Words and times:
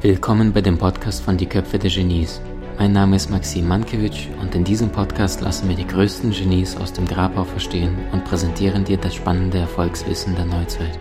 Willkommen 0.00 0.54
bei 0.54 0.62
dem 0.62 0.78
Podcast 0.78 1.22
von 1.22 1.36
Die 1.36 1.44
Köpfe 1.44 1.78
der 1.78 1.90
Genies. 1.90 2.40
Mein 2.78 2.92
Name 2.92 3.16
ist 3.16 3.28
Maxim 3.28 3.68
Mankewitsch 3.68 4.28
und 4.40 4.54
in 4.54 4.64
diesem 4.64 4.88
Podcast 4.88 5.42
lassen 5.42 5.68
wir 5.68 5.76
die 5.76 5.86
größten 5.86 6.30
Genies 6.30 6.78
aus 6.78 6.94
dem 6.94 7.06
Grabau 7.06 7.44
verstehen 7.44 7.94
und 8.12 8.24
präsentieren 8.24 8.84
dir 8.84 8.96
das 8.96 9.16
spannende 9.16 9.58
Erfolgswissen 9.58 10.34
der 10.34 10.46
Neuzeit. 10.46 10.98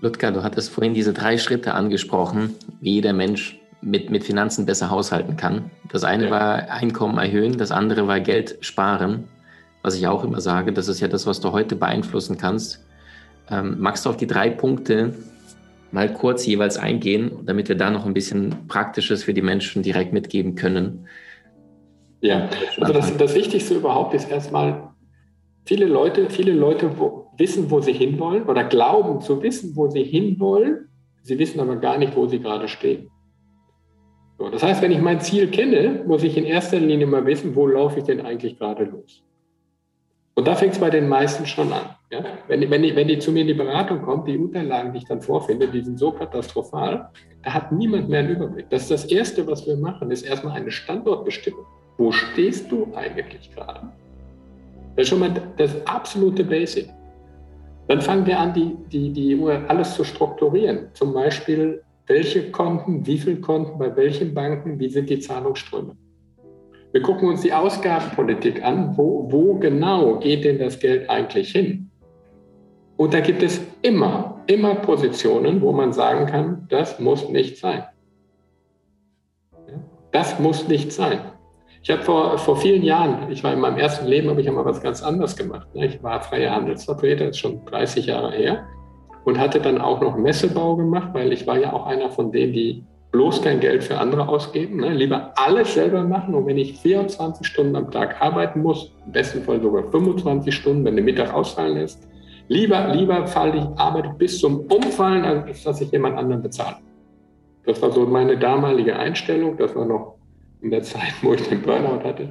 Ludger, 0.00 0.32
du 0.32 0.42
hattest 0.42 0.68
vorhin 0.68 0.92
diese 0.92 1.14
drei 1.14 1.38
Schritte 1.38 1.72
angesprochen, 1.72 2.56
wie 2.82 3.00
der 3.00 3.14
Mensch 3.14 3.59
mit, 3.82 4.10
mit 4.10 4.24
Finanzen 4.24 4.66
besser 4.66 4.90
haushalten 4.90 5.36
kann. 5.36 5.70
Das 5.90 6.04
eine 6.04 6.26
ja. 6.26 6.30
war 6.30 6.70
Einkommen 6.70 7.18
erhöhen, 7.18 7.58
das 7.58 7.70
andere 7.70 8.06
war 8.06 8.20
Geld 8.20 8.58
sparen, 8.60 9.24
was 9.82 9.96
ich 9.96 10.06
auch 10.06 10.24
immer 10.24 10.40
sage. 10.40 10.72
Das 10.72 10.88
ist 10.88 11.00
ja 11.00 11.08
das, 11.08 11.26
was 11.26 11.40
du 11.40 11.52
heute 11.52 11.76
beeinflussen 11.76 12.36
kannst. 12.36 12.84
Ähm, 13.50 13.76
magst 13.78 14.04
du 14.04 14.10
auf 14.10 14.16
die 14.16 14.26
drei 14.26 14.50
Punkte 14.50 15.14
mal 15.92 16.12
kurz 16.12 16.46
jeweils 16.46 16.76
eingehen, 16.76 17.32
damit 17.44 17.68
wir 17.68 17.76
da 17.76 17.90
noch 17.90 18.06
ein 18.06 18.14
bisschen 18.14 18.68
Praktisches 18.68 19.24
für 19.24 19.34
die 19.34 19.42
Menschen 19.42 19.82
direkt 19.82 20.12
mitgeben 20.12 20.54
können? 20.54 21.06
Ja, 22.20 22.48
also 22.78 22.92
das, 22.92 23.16
das 23.16 23.34
Wichtigste 23.34 23.74
überhaupt 23.74 24.14
ist 24.14 24.30
erstmal, 24.30 24.90
viele 25.64 25.86
Leute, 25.86 26.28
viele 26.28 26.52
Leute 26.52 26.98
wo, 26.98 27.30
wissen, 27.38 27.70
wo 27.70 27.80
sie 27.80 27.92
hinwollen 27.92 28.44
oder 28.44 28.64
glauben 28.64 29.20
zu 29.20 29.42
wissen, 29.42 29.74
wo 29.74 29.88
sie 29.88 30.04
hinwollen. 30.04 30.88
Sie 31.22 31.38
wissen 31.38 31.60
aber 31.60 31.76
gar 31.76 31.98
nicht, 31.98 32.14
wo 32.16 32.26
sie 32.26 32.40
gerade 32.40 32.68
stehen. 32.68 33.10
So, 34.40 34.48
das 34.48 34.62
heißt, 34.62 34.80
wenn 34.80 34.90
ich 34.90 35.02
mein 35.02 35.20
Ziel 35.20 35.50
kenne, 35.50 36.02
muss 36.06 36.22
ich 36.22 36.34
in 36.34 36.46
erster 36.46 36.80
Linie 36.80 37.06
mal 37.06 37.26
wissen, 37.26 37.54
wo 37.54 37.66
laufe 37.66 37.98
ich 37.98 38.06
denn 38.06 38.22
eigentlich 38.22 38.58
gerade 38.58 38.84
los. 38.84 39.22
Und 40.34 40.48
da 40.48 40.54
fängt 40.54 40.72
es 40.72 40.78
bei 40.78 40.88
den 40.88 41.10
meisten 41.10 41.44
schon 41.44 41.70
an. 41.70 41.94
Ja? 42.10 42.24
Wenn, 42.48 42.70
wenn, 42.70 42.82
die, 42.82 42.96
wenn 42.96 43.06
die 43.06 43.18
zu 43.18 43.32
mir 43.32 43.42
in 43.42 43.48
die 43.48 43.54
Beratung 43.54 44.00
kommt, 44.00 44.26
die 44.26 44.38
Unterlagen, 44.38 44.94
die 44.94 44.98
ich 45.00 45.04
dann 45.04 45.20
vorfinde, 45.20 45.68
die 45.68 45.82
sind 45.82 45.98
so 45.98 46.12
katastrophal, 46.12 47.10
da 47.44 47.52
hat 47.52 47.70
niemand 47.70 48.08
mehr 48.08 48.20
einen 48.20 48.30
Überblick. 48.30 48.70
Das 48.70 48.84
ist 48.84 48.90
das 48.90 49.04
Erste, 49.04 49.46
was 49.46 49.66
wir 49.66 49.76
machen, 49.76 50.10
ist 50.10 50.22
erstmal 50.22 50.56
eine 50.56 50.70
Standortbestimmung. 50.70 51.66
Wo 51.98 52.10
stehst 52.10 52.72
du 52.72 52.90
eigentlich 52.94 53.54
gerade? 53.54 53.92
Das 54.96 55.02
ist 55.02 55.08
schon 55.10 55.18
mal 55.18 55.34
das 55.58 55.86
absolute 55.86 56.44
Basic. 56.44 56.88
Dann 57.88 58.00
fangen 58.00 58.24
wir 58.24 58.38
an, 58.38 58.54
die, 58.54 58.74
die, 58.90 59.12
die 59.12 59.50
alles 59.68 59.96
zu 59.96 60.02
strukturieren. 60.02 60.88
Zum 60.94 61.12
Beispiel, 61.12 61.82
welche 62.10 62.50
Konten, 62.50 63.06
wie 63.06 63.18
viele 63.18 63.40
Konten, 63.40 63.78
bei 63.78 63.94
welchen 63.94 64.34
Banken, 64.34 64.78
wie 64.80 64.90
sind 64.90 65.08
die 65.08 65.20
Zahlungsströme. 65.20 65.96
Wir 66.92 67.02
gucken 67.02 67.28
uns 67.28 67.42
die 67.42 67.52
Ausgabenpolitik 67.52 68.64
an. 68.64 68.96
Wo, 68.96 69.30
wo 69.30 69.54
genau 69.54 70.18
geht 70.18 70.44
denn 70.44 70.58
das 70.58 70.80
Geld 70.80 71.08
eigentlich 71.08 71.52
hin? 71.52 71.88
Und 72.96 73.14
da 73.14 73.20
gibt 73.20 73.44
es 73.44 73.60
immer, 73.82 74.42
immer 74.48 74.74
Positionen, 74.74 75.62
wo 75.62 75.72
man 75.72 75.92
sagen 75.92 76.26
kann, 76.26 76.66
das 76.68 76.98
muss 76.98 77.28
nicht 77.28 77.58
sein. 77.58 77.84
Das 80.10 80.40
muss 80.40 80.66
nicht 80.66 80.90
sein. 80.90 81.20
Ich 81.80 81.90
habe 81.90 82.02
vor, 82.02 82.36
vor 82.38 82.56
vielen 82.56 82.82
Jahren, 82.82 83.30
ich 83.30 83.44
war 83.44 83.52
in 83.52 83.60
meinem 83.60 83.78
ersten 83.78 84.06
Leben, 84.06 84.28
habe 84.28 84.40
ich 84.40 84.46
ja 84.46 84.52
mal 84.52 84.64
was 84.64 84.82
ganz 84.82 85.00
anderes 85.00 85.36
gemacht. 85.36 85.68
Ich 85.74 86.02
war 86.02 86.20
freier 86.20 86.50
Handelsvertreter, 86.56 87.26
das 87.26 87.36
ist 87.36 87.38
schon 87.38 87.64
30 87.66 88.06
Jahre 88.06 88.32
her, 88.32 88.66
und 89.24 89.38
hatte 89.38 89.60
dann 89.60 89.80
auch 89.80 90.00
noch 90.00 90.16
Messebau 90.16 90.76
gemacht, 90.76 91.10
weil 91.12 91.32
ich 91.32 91.46
war 91.46 91.58
ja 91.58 91.72
auch 91.72 91.86
einer 91.86 92.10
von 92.10 92.32
denen, 92.32 92.52
die 92.52 92.84
bloß 93.12 93.42
kein 93.42 93.60
Geld 93.60 93.82
für 93.82 93.98
andere 93.98 94.28
ausgeben, 94.28 94.78
ne? 94.80 94.94
lieber 94.94 95.32
alles 95.36 95.74
selber 95.74 96.04
machen. 96.04 96.34
Und 96.34 96.46
wenn 96.46 96.58
ich 96.58 96.78
24 96.78 97.46
Stunden 97.46 97.74
am 97.76 97.90
Tag 97.90 98.20
arbeiten 98.20 98.62
muss, 98.62 98.92
im 99.04 99.12
besten 99.12 99.42
Fall 99.42 99.60
sogar 99.60 99.90
25 99.90 100.54
Stunden, 100.54 100.84
wenn 100.84 100.94
der 100.94 101.04
Mittag 101.04 101.34
ausfallen 101.34 101.74
lässt, 101.74 102.06
lieber, 102.48 102.94
lieber 102.94 103.26
falle 103.26 103.58
ich, 103.58 103.78
arbeite 103.78 104.10
bis 104.16 104.38
zum 104.38 104.60
Umfallen, 104.60 105.24
als 105.24 105.64
dass 105.64 105.80
ich 105.80 105.90
jemand 105.90 106.16
anderen 106.16 106.42
bezahle. 106.42 106.76
Das 107.66 107.82
war 107.82 107.90
so 107.90 108.06
meine 108.06 108.38
damalige 108.38 108.96
Einstellung. 108.96 109.56
Das 109.56 109.74
war 109.74 109.84
noch 109.84 110.16
in 110.60 110.70
der 110.70 110.82
Zeit, 110.82 111.14
wo 111.22 111.34
ich 111.34 111.48
den 111.48 111.62
Burnout 111.62 112.04
hatte 112.04 112.28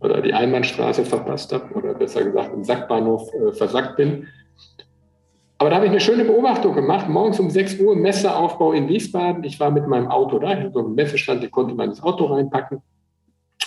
oder 0.00 0.20
die 0.20 0.32
Einbahnstraße 0.32 1.04
verpasst 1.04 1.52
habe 1.52 1.72
oder 1.74 1.94
besser 1.94 2.24
gesagt 2.24 2.52
im 2.54 2.62
Sackbahnhof 2.62 3.32
äh, 3.34 3.52
versackt 3.52 3.96
bin. 3.96 4.28
Aber 5.58 5.70
da 5.70 5.76
habe 5.76 5.86
ich 5.86 5.90
eine 5.90 6.00
schöne 6.00 6.24
Beobachtung 6.24 6.74
gemacht. 6.74 7.08
Morgens 7.08 7.40
um 7.40 7.50
6 7.50 7.80
Uhr 7.80 7.96
Messeaufbau 7.96 8.72
in 8.72 8.88
Wiesbaden. 8.88 9.42
Ich 9.42 9.58
war 9.58 9.72
mit 9.72 9.88
meinem 9.88 10.08
Auto 10.08 10.38
da. 10.38 10.52
Ich 10.52 10.58
hatte 10.60 10.72
so 10.72 10.78
einen 10.78 10.94
Messestand, 10.94 11.42
ich 11.42 11.50
konnte 11.50 11.74
mein 11.74 11.98
Auto 11.98 12.26
reinpacken. 12.26 12.80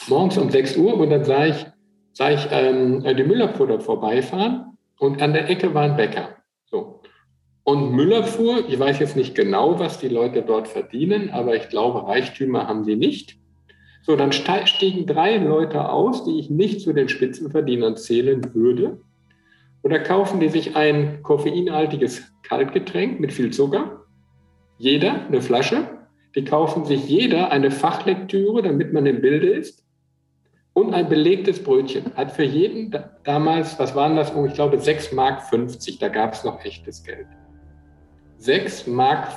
Morgens 0.07 0.37
um 0.37 0.49
6 0.49 0.77
Uhr 0.77 0.97
und 0.97 1.09
dann 1.09 1.25
sah 1.25 1.45
ich, 1.45 1.65
sah 2.13 2.31
ich 2.31 2.47
ähm, 2.49 3.03
die 3.03 3.23
dort 3.23 3.83
vorbeifahren 3.83 4.77
und 4.99 5.21
an 5.21 5.33
der 5.33 5.49
Ecke 5.49 5.73
war 5.73 5.83
ein 5.83 5.97
Bäcker. 5.97 6.29
So. 6.65 7.01
Und 7.63 7.91
Müller 7.91 8.23
fuhr, 8.23 8.67
ich 8.67 8.79
weiß 8.79 8.99
jetzt 8.99 9.15
nicht 9.15 9.35
genau, 9.35 9.77
was 9.79 9.99
die 9.99 10.07
Leute 10.07 10.41
dort 10.41 10.67
verdienen, 10.67 11.29
aber 11.29 11.55
ich 11.55 11.69
glaube, 11.69 12.07
Reichtümer 12.07 12.67
haben 12.67 12.85
sie 12.85 12.95
nicht. 12.95 13.37
So, 14.03 14.15
dann 14.15 14.31
stiegen 14.31 15.05
drei 15.05 15.37
Leute 15.37 15.89
aus, 15.89 16.23
die 16.23 16.39
ich 16.39 16.49
nicht 16.49 16.81
zu 16.81 16.93
den 16.93 17.07
Spitzenverdienern 17.07 17.97
zählen 17.97 18.53
würde. 18.55 19.01
Oder 19.83 19.99
kaufen 19.99 20.39
die 20.39 20.49
sich 20.49 20.75
ein 20.75 21.23
koffeinhaltiges 21.23 22.31
Kaltgetränk 22.43 23.19
mit 23.19 23.33
viel 23.33 23.51
Zucker? 23.51 24.05
Jeder 24.77 25.25
eine 25.27 25.41
Flasche. 25.41 25.87
Die 26.35 26.45
kaufen 26.45 26.85
sich 26.85 27.07
jeder 27.07 27.51
eine 27.51 27.71
Fachlektüre, 27.71 28.61
damit 28.61 28.93
man 28.93 29.05
im 29.05 29.21
Bilde 29.21 29.49
ist. 29.49 29.85
Und 30.73 30.93
ein 30.93 31.09
belegtes 31.09 31.61
Brötchen. 31.61 32.15
Hat 32.15 32.31
für 32.31 32.43
jeden 32.43 32.95
damals, 33.23 33.77
was 33.77 33.95
waren 33.95 34.15
das? 34.15 34.31
Ich 34.47 34.53
glaube 34.53 34.77
6,50 34.77 35.15
Mark. 35.15 35.41
Da 35.99 36.07
gab 36.07 36.33
es 36.33 36.43
noch 36.43 36.63
echtes 36.63 37.03
Geld. 37.03 37.27
6,50 38.39 38.89
Mark 38.89 39.27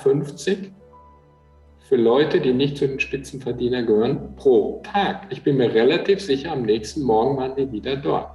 für 1.87 1.97
Leute, 1.97 2.39
die 2.39 2.53
nicht 2.53 2.77
zu 2.77 2.87
den 2.87 2.99
Spitzenverdienern 2.99 3.85
gehören, 3.85 4.35
pro 4.35 4.81
Tag. 4.83 5.27
Ich 5.29 5.43
bin 5.43 5.57
mir 5.57 5.71
relativ 5.71 6.19
sicher, 6.19 6.51
am 6.51 6.63
nächsten 6.63 7.03
Morgen 7.03 7.37
waren 7.37 7.55
die 7.55 7.71
wieder 7.71 7.95
dort. 7.95 8.29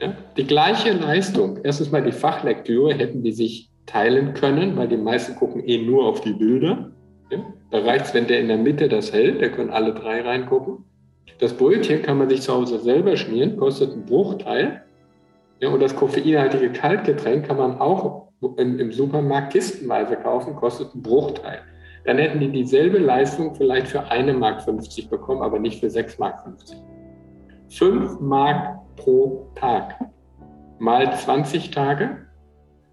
Ja? 0.00 0.14
Die 0.36 0.46
gleiche 0.46 0.92
Leistung, 0.92 1.58
erstens 1.62 1.90
mal 1.90 2.02
die 2.02 2.12
Fachlektüre, 2.12 2.94
hätten 2.94 3.22
die 3.22 3.32
sich 3.32 3.70
teilen 3.86 4.34
können, 4.34 4.76
weil 4.76 4.88
die 4.88 4.96
meisten 4.96 5.34
gucken 5.36 5.62
eh 5.64 5.84
nur 5.84 6.06
auf 6.06 6.20
die 6.20 6.32
Bilder. 6.32 6.90
Ja? 7.30 7.38
Da 7.70 7.78
reicht 7.80 8.06
es, 8.06 8.14
wenn 8.14 8.26
der 8.26 8.40
in 8.40 8.48
der 8.48 8.58
Mitte 8.58 8.88
das 8.88 9.12
hält, 9.12 9.42
da 9.42 9.48
können 9.48 9.70
alle 9.70 9.94
drei 9.94 10.22
reingucken. 10.22 10.84
Das 11.38 11.54
Brötchen 11.54 12.02
kann 12.02 12.18
man 12.18 12.28
sich 12.28 12.42
zu 12.42 12.52
Hause 12.52 12.78
selber 12.78 13.16
schmieren, 13.16 13.56
kostet 13.56 13.92
einen 13.92 14.04
Bruchteil. 14.04 14.82
Ja, 15.60 15.68
und 15.68 15.80
das 15.80 15.94
koffeinhaltige 15.94 16.70
Kaltgetränk 16.72 17.46
kann 17.46 17.58
man 17.58 17.78
auch 17.80 18.28
im, 18.56 18.78
im 18.78 18.92
Supermarkt 18.92 19.52
kistenweise 19.52 20.16
kaufen, 20.16 20.56
kostet 20.56 20.92
einen 20.92 21.02
Bruchteil. 21.02 21.60
Dann 22.04 22.18
hätten 22.18 22.40
die 22.40 22.50
dieselbe 22.50 22.98
Leistung 22.98 23.54
vielleicht 23.54 23.88
für 23.88 24.10
1,50 24.10 24.32
Mark 24.38 25.10
bekommen, 25.10 25.42
aber 25.42 25.58
nicht 25.58 25.80
für 25.80 25.88
6,50 25.88 26.18
Mark. 26.18 26.44
5 27.68 28.20
Mark 28.20 28.80
pro 29.00 29.50
Tag. 29.54 29.94
Mal 30.78 31.12
20 31.14 31.70
Tage, 31.70 32.26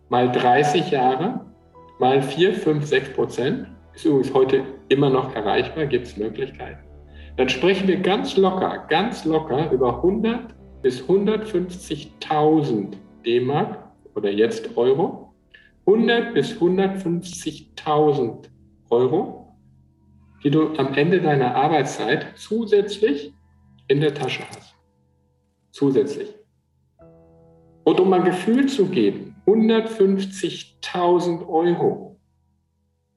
mal 0.09 0.31
30 0.31 0.91
Jahre, 0.91 1.45
mal 1.99 2.21
4, 2.21 2.53
5, 2.53 2.85
6 2.85 3.13
Prozent. 3.13 3.67
Ist 3.93 4.05
übrigens 4.05 4.33
heute 4.33 4.63
immer 4.89 5.09
noch 5.09 5.35
erreichbar, 5.35 5.85
gibt 5.85 6.07
es 6.07 6.17
Möglichkeiten. 6.17 6.79
Dann 7.35 7.49
sprechen 7.49 7.87
wir 7.87 7.99
ganz 7.99 8.37
locker, 8.37 8.85
ganz 8.89 9.25
locker 9.25 9.71
über 9.71 9.97
100 9.97 10.55
bis 10.81 11.03
150.000 11.03 12.93
D-Mark 13.25 13.79
oder 14.15 14.31
jetzt 14.31 14.77
Euro. 14.77 15.33
100 15.85 16.33
bis 16.33 16.53
150.000 16.53 18.49
Euro, 18.89 19.55
die 20.43 20.51
du 20.51 20.73
am 20.77 20.93
Ende 20.93 21.21
deiner 21.21 21.55
Arbeitszeit 21.55 22.27
zusätzlich 22.35 23.33
in 23.87 24.01
der 24.01 24.13
Tasche 24.13 24.43
hast 24.49 24.76
zusätzlich. 25.77 26.35
Und 27.83 27.99
um 27.99 28.11
ein 28.11 28.25
Gefühl 28.25 28.67
zu 28.67 28.87
geben, 28.87 29.35
150.000 29.45 31.47
Euro. 31.47 32.19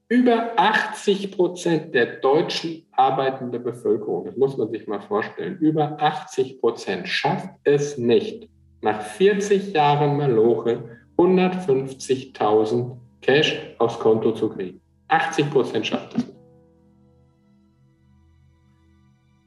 Über 0.08 0.52
80 0.56 1.32
Prozent 1.32 1.94
der 1.94 2.16
deutschen 2.16 2.86
arbeitenden 2.92 3.62
Bevölkerung, 3.62 4.26
das 4.26 4.36
muss 4.36 4.56
man 4.56 4.70
sich 4.70 4.86
mal 4.86 5.00
vorstellen, 5.00 5.56
über 5.58 6.00
80 6.00 6.60
Prozent 6.60 7.08
schafft 7.08 7.48
es 7.64 7.96
nicht, 7.96 8.48
nach 8.82 9.00
40 9.00 9.72
Jahren 9.72 10.16
Maloche 10.16 10.84
150.000 11.16 12.96
Cash 13.20 13.74
aufs 13.78 13.98
Konto 13.98 14.32
zu 14.32 14.48
kriegen. 14.48 14.80
80 15.08 15.50
Prozent 15.50 15.86
schafft 15.86 16.16
es 16.16 16.26
nicht. 16.26 16.38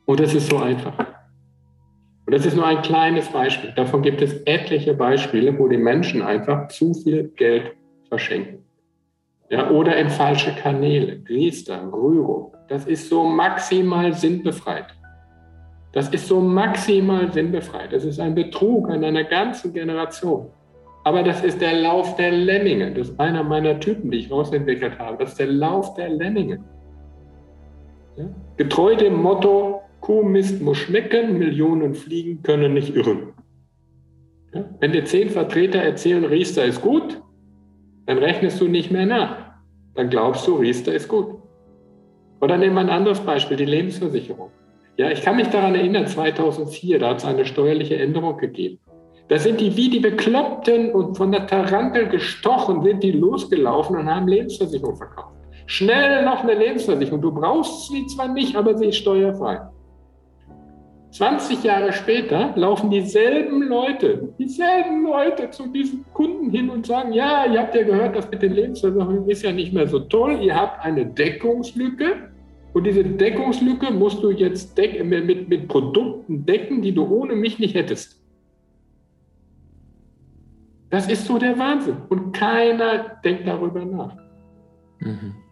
Und 0.05 0.19
es 0.19 0.33
ist 0.33 0.49
so 0.49 0.57
einfach. 0.57 1.12
Und 2.25 2.33
das 2.33 2.45
ist 2.45 2.55
nur 2.55 2.65
ein 2.65 2.81
kleines 2.81 3.27
Beispiel. 3.29 3.71
Davon 3.75 4.01
gibt 4.01 4.21
es 4.21 4.33
etliche 4.45 4.93
Beispiele, 4.93 5.57
wo 5.59 5.67
die 5.67 5.77
Menschen 5.77 6.21
einfach 6.21 6.69
zu 6.69 6.93
viel 6.93 7.29
Geld 7.35 7.73
verschenken. 8.07 8.63
Ja, 9.49 9.69
oder 9.69 9.97
in 9.97 10.09
falsche 10.09 10.51
Kanäle, 10.55 11.21
Riester, 11.29 11.91
Rührung. 11.91 12.53
Das 12.69 12.85
ist 12.85 13.07
so 13.07 13.23
maximal 13.23 14.13
sinnbefreit. 14.13 14.87
Das 15.91 16.09
ist 16.09 16.27
so 16.27 16.41
maximal 16.41 17.31
sinnbefreit. 17.31 17.93
Das 17.93 18.03
ist 18.03 18.19
ein 18.19 18.33
Betrug 18.33 18.89
an 18.89 19.03
einer 19.03 19.23
ganzen 19.25 19.73
Generation. 19.73 20.47
Aber 21.03 21.21
das 21.21 21.43
ist 21.43 21.61
der 21.61 21.73
Lauf 21.73 22.15
der 22.15 22.31
Lemminge. 22.31 22.93
Das 22.93 23.09
ist 23.09 23.19
einer 23.19 23.43
meiner 23.43 23.79
Typen, 23.79 24.09
die 24.09 24.19
ich 24.19 24.31
rausentwickelt 24.31 24.97
habe. 24.97 25.17
Das 25.19 25.33
ist 25.33 25.39
der 25.39 25.47
Lauf 25.47 25.93
der 25.93 26.09
Lemminge. 26.09 26.63
Ja? 28.15 28.25
Getreu 28.57 28.95
dem 28.95 29.21
Motto, 29.21 29.82
Kuhmist 30.03 30.61
muss 30.61 30.79
schmecken, 30.79 31.37
Millionen 31.37 31.95
Fliegen 31.95 32.43
können 32.43 32.73
nicht 32.73 32.93
irren. 32.93 33.31
Ja? 34.53 34.65
Wenn 34.81 34.91
dir 34.91 35.05
zehn 35.05 35.29
Vertreter 35.29 35.79
erzählen, 35.79 36.25
Riester 36.25 36.65
ist 36.65 36.81
gut, 36.81 37.21
dann 38.05 38.17
rechnest 38.17 38.59
du 38.59 38.67
nicht 38.67 38.91
mehr 38.91 39.05
nach. 39.05 39.37
Dann 39.95 40.09
glaubst 40.09 40.45
du, 40.45 40.55
Riester 40.55 40.93
ist 40.93 41.07
gut. 41.07 41.27
Oder 42.41 42.57
nehmen 42.57 42.75
wir 42.75 42.81
ein 42.81 42.89
anderes 42.89 43.21
Beispiel, 43.21 43.55
die 43.55 43.63
Lebensversicherung. 43.63 44.51
Ja, 44.97 45.09
ich 45.09 45.21
kann 45.21 45.37
mich 45.37 45.47
daran 45.47 45.73
erinnern, 45.73 46.05
2004, 46.05 46.99
da 46.99 47.11
hat 47.11 47.19
es 47.19 47.25
eine 47.25 47.45
steuerliche 47.45 47.95
Änderung 47.95 48.37
gegeben. 48.37 48.79
Da 49.29 49.39
sind 49.39 49.61
die 49.61 49.77
wie 49.77 49.89
die 49.89 50.01
Bekloppten 50.01 50.91
und 50.91 51.15
von 51.15 51.31
der 51.31 51.47
Tarantel 51.47 52.09
gestochen, 52.09 52.83
sind 52.83 53.03
die 53.03 53.13
losgelaufen 53.13 53.95
und 53.95 54.13
haben 54.13 54.27
Lebensversicherung 54.27 54.97
verkauft. 54.97 55.37
Schnell 55.65 56.25
noch 56.25 56.43
eine 56.43 56.55
Lebensversicherung. 56.55 57.21
Du 57.21 57.31
brauchst 57.31 57.87
sie 57.87 58.05
zwar 58.07 58.27
nicht, 58.27 58.57
aber 58.57 58.77
sie 58.77 58.87
ist 58.87 58.97
steuerfrei. 58.97 59.61
20 61.13 61.63
Jahre 61.63 61.93
später 61.93 62.53
laufen 62.55 62.89
dieselben 62.89 63.61
Leute, 63.61 64.33
dieselben 64.39 65.03
Leute 65.03 65.51
zu 65.51 65.67
diesen 65.67 66.03
Kunden 66.11 66.49
hin 66.49 66.71
und 66.71 66.87
sagen, 66.87 67.13
ja, 67.13 67.45
ihr 67.45 67.61
habt 67.61 67.75
ja 67.75 67.83
gehört, 67.83 68.15
das 68.15 68.29
mit 68.31 68.41
den 68.41 68.53
Lebensversicherungen 68.53 69.29
ist 69.29 69.43
ja 69.43 69.51
nicht 69.51 69.73
mehr 69.73 69.87
so 69.87 69.99
toll, 69.99 70.39
ihr 70.41 70.55
habt 70.55 70.83
eine 70.83 71.05
Deckungslücke 71.05 72.31
und 72.73 72.85
diese 72.85 73.03
Deckungslücke 73.03 73.91
musst 73.91 74.23
du 74.23 74.31
jetzt 74.31 74.75
mit, 74.75 75.47
mit 75.49 75.67
Produkten 75.67 76.47
decken, 76.47 76.81
die 76.81 76.91
du 76.91 77.05
ohne 77.05 77.35
mich 77.35 77.59
nicht 77.59 77.75
hättest. 77.75 78.19
Das 80.89 81.07
ist 81.07 81.25
so 81.25 81.37
der 81.37 81.57
Wahnsinn. 81.59 81.97
Und 82.09 82.33
keiner 82.33 83.19
denkt 83.23 83.47
darüber 83.47 83.85
nach. 83.85 84.17
Mhm. 84.99 85.42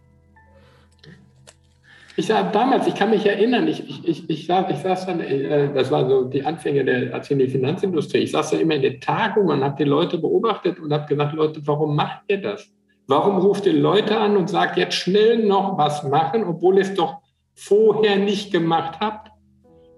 Ich 2.17 2.27
sah 2.27 2.43
damals, 2.43 2.87
ich 2.87 2.95
kann 2.95 3.09
mich 3.09 3.25
erinnern, 3.25 3.67
ich, 3.67 3.87
ich, 3.87 4.07
ich, 4.07 4.29
ich, 4.29 4.45
saß, 4.45 4.65
ich 4.69 4.79
saß 4.79 5.05
dann, 5.05 5.21
äh, 5.21 5.73
das 5.73 5.91
war 5.91 6.07
so 6.09 6.25
die 6.25 6.43
Anfänge 6.43 6.83
der 6.83 7.11
erzählenden 7.11 7.49
Finanzindustrie, 7.49 8.19
ich 8.19 8.31
saß 8.31 8.51
da 8.51 8.57
immer 8.57 8.75
in 8.75 8.81
den 8.81 8.99
Tagungen 8.99 9.59
und 9.59 9.63
habe 9.63 9.77
die 9.77 9.89
Leute 9.89 10.17
beobachtet 10.17 10.79
und 10.79 10.91
habe 10.91 11.07
gesagt, 11.07 11.33
Leute, 11.33 11.61
warum 11.65 11.95
macht 11.95 12.23
ihr 12.27 12.41
das? 12.41 12.69
Warum 13.07 13.37
ruft 13.37 13.65
ihr 13.65 13.73
Leute 13.73 14.17
an 14.17 14.35
und 14.35 14.49
sagt, 14.49 14.77
jetzt 14.77 14.95
schnell 14.95 15.45
noch 15.45 15.77
was 15.77 16.03
machen, 16.03 16.43
obwohl 16.43 16.75
ihr 16.75 16.81
es 16.81 16.93
doch 16.93 17.21
vorher 17.53 18.17
nicht 18.17 18.51
gemacht 18.51 18.99
habt? 18.99 19.31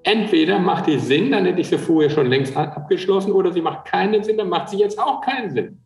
Entweder 0.04 0.60
macht 0.60 0.88
die 0.88 1.00
Sinn, 1.00 1.32
dann 1.32 1.46
hätte 1.46 1.62
ich 1.62 1.70
sie 1.70 1.78
vorher 1.78 2.10
schon 2.10 2.28
längst 2.28 2.56
abgeschlossen, 2.56 3.32
oder 3.32 3.52
sie 3.52 3.62
macht 3.62 3.86
keinen 3.86 4.24
Sinn, 4.24 4.38
dann 4.38 4.50
macht 4.50 4.70
sie 4.70 4.78
jetzt 4.78 5.00
auch 5.00 5.22
keinen 5.22 5.50
Sinn. 5.50 5.83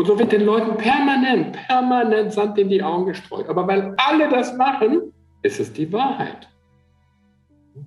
Und 0.00 0.06
so 0.06 0.18
wird 0.18 0.32
den 0.32 0.46
Leuten 0.46 0.78
permanent, 0.78 1.52
permanent 1.68 2.32
Sand 2.32 2.58
in 2.58 2.70
die 2.70 2.82
Augen 2.82 3.04
gestreut. 3.04 3.46
Aber 3.50 3.68
weil 3.68 3.94
alle 3.98 4.30
das 4.30 4.56
machen, 4.56 5.12
ist 5.42 5.60
es 5.60 5.74
die 5.74 5.92
Wahrheit. 5.92 6.48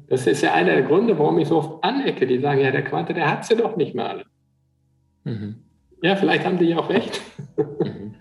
Das 0.09 0.27
ist 0.27 0.43
ja 0.43 0.53
einer 0.53 0.73
der 0.73 0.83
Gründe, 0.83 1.17
warum 1.17 1.39
ich 1.39 1.47
so 1.47 1.57
oft 1.57 1.83
anecke. 1.83 2.27
Die 2.27 2.37
sagen, 2.37 2.61
ja, 2.61 2.69
der 2.69 2.83
Quante, 2.83 3.15
der 3.15 3.31
hat 3.31 3.45
sie 3.45 3.55
doch 3.55 3.77
nicht 3.77 3.95
mehr 3.95 4.09
alle. 4.09 4.25
Mhm. 5.23 5.55
Ja, 6.03 6.15
vielleicht 6.15 6.45
haben 6.45 6.59
die 6.59 6.65
ja 6.65 6.77
auch 6.77 6.89
recht. 6.91 7.19
Mhm. 7.57 8.13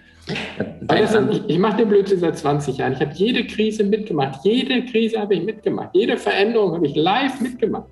Sind, 1.06 1.30
ich, 1.30 1.48
ich 1.50 1.58
mache 1.58 1.76
den 1.76 1.90
Blödsinn 1.90 2.20
seit 2.20 2.38
20 2.38 2.78
Jahren. 2.78 2.94
Ich 2.94 3.00
habe 3.00 3.12
jede 3.12 3.46
Krise 3.46 3.84
mitgemacht. 3.84 4.42
Jede 4.42 4.86
Krise 4.86 5.20
habe 5.20 5.34
ich 5.34 5.42
mitgemacht. 5.42 5.90
Jede 5.92 6.16
Veränderung 6.16 6.72
habe 6.72 6.86
ich 6.86 6.96
live 6.96 7.42
mitgemacht. 7.42 7.90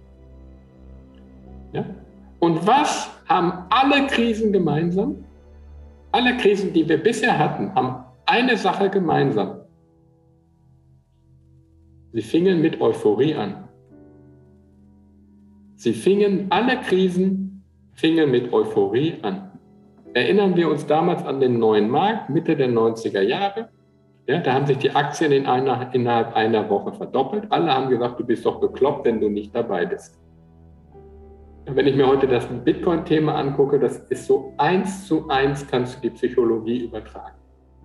Ja? 1.74 1.84
Und 2.38 2.66
was 2.66 3.10
haben 3.28 3.66
alle 3.68 4.06
Krisen 4.06 4.50
gemeinsam? 4.50 5.26
Alle 6.12 6.36
Krisen, 6.36 6.72
die 6.72 6.88
wir 6.88 6.98
bisher 6.98 7.38
hatten, 7.38 7.74
haben 7.74 8.04
eine 8.26 8.56
Sache 8.56 8.90
gemeinsam. 8.90 9.60
Sie 12.12 12.22
fingen 12.22 12.60
mit 12.60 12.80
Euphorie 12.80 13.34
an. 13.34 13.68
Sie 15.76 15.92
fingen, 15.92 16.46
alle 16.50 16.80
Krisen 16.80 17.62
fingen 17.92 18.30
mit 18.30 18.52
Euphorie 18.52 19.18
an. 19.22 19.52
Erinnern 20.12 20.56
wir 20.56 20.68
uns 20.68 20.84
damals 20.86 21.24
an 21.24 21.38
den 21.38 21.58
neuen 21.58 21.88
Markt, 21.88 22.30
Mitte 22.30 22.56
der 22.56 22.68
90er 22.68 23.22
Jahre. 23.22 23.68
Ja, 24.26 24.40
da 24.40 24.54
haben 24.54 24.66
sich 24.66 24.78
die 24.78 24.90
Aktien 24.90 25.30
in 25.32 25.46
einer, 25.46 25.94
innerhalb 25.94 26.34
einer 26.34 26.68
Woche 26.68 26.92
verdoppelt. 26.92 27.50
Alle 27.50 27.72
haben 27.72 27.88
gesagt, 27.88 28.18
du 28.18 28.24
bist 28.24 28.44
doch 28.44 28.60
bekloppt, 28.60 29.06
wenn 29.06 29.20
du 29.20 29.28
nicht 29.28 29.54
dabei 29.54 29.86
bist. 29.86 30.20
Wenn 31.66 31.86
ich 31.86 31.94
mir 31.94 32.06
heute 32.06 32.26
das 32.26 32.46
Bitcoin-Thema 32.46 33.34
angucke, 33.34 33.78
das 33.78 33.98
ist 34.08 34.26
so 34.26 34.54
eins 34.56 35.06
zu 35.06 35.28
eins, 35.28 35.66
kannst 35.66 35.96
du 35.96 36.00
die 36.08 36.10
Psychologie 36.10 36.84
übertragen. 36.84 37.36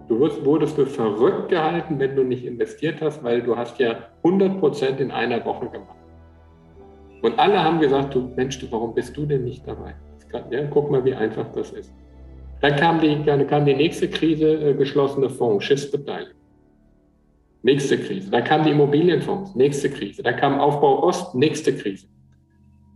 Du 0.08 0.20
wirst, 0.20 0.44
wurdest 0.46 0.76
für 0.76 0.86
verrückt 0.86 1.50
gehalten, 1.50 2.00
wenn 2.00 2.16
du 2.16 2.24
nicht 2.24 2.46
investiert 2.46 3.02
hast, 3.02 3.24
weil 3.24 3.42
du 3.42 3.58
hast 3.58 3.80
ja 3.80 4.10
100 4.24 4.60
Prozent 4.60 5.00
in 5.00 5.12
einer 5.12 5.44
Woche 5.46 5.68
gemacht. 5.68 5.98
Und 7.22 7.38
alle 7.40 7.64
haben 7.64 7.80
gesagt, 7.80 8.14
du 8.14 8.32
Mensch, 8.36 8.60
du, 8.60 8.72
warum 8.72 8.94
bist 8.94 9.16
du 9.18 9.26
denn 9.26 9.44
nicht 9.44 9.68
dabei? 9.68 9.96
Kann, 10.30 10.44
ja, 10.52 10.64
guck 10.66 10.92
mal, 10.92 11.04
wie 11.06 11.14
einfach 11.14 11.52
das 11.54 11.72
ist. 11.72 11.94
Dann 12.62 12.76
kam 12.76 13.00
die, 13.00 13.24
dann 13.26 13.46
kam 13.48 13.66
die 13.66 13.74
nächste 13.74 14.08
Krise, 14.10 14.54
äh, 14.54 14.74
geschlossene 14.74 15.30
Fonds, 15.30 15.66
Schiffsbeteiligung. 15.66 16.36
Nächste 17.64 17.98
Krise. 17.98 18.30
Dann 18.30 18.44
kamen 18.44 18.64
die 18.64 18.72
Immobilienfonds, 18.72 19.56
nächste 19.56 19.90
Krise. 19.90 20.22
Dann 20.22 20.36
kam 20.36 20.60
Aufbau 20.60 21.04
Ost, 21.04 21.36
nächste 21.36 21.76
Krise. 21.76 22.08